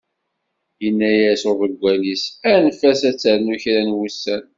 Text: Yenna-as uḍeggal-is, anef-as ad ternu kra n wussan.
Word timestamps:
Yenna-as 0.83 1.43
uḍeggal-is, 1.51 2.23
anef-as 2.53 3.01
ad 3.09 3.17
ternu 3.21 3.55
kra 3.61 3.81
n 3.87 3.95
wussan. 3.97 4.43